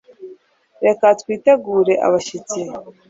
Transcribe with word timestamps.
reka 0.85 1.05
twitegure 1.19 1.93
abashyitsi 2.07 2.61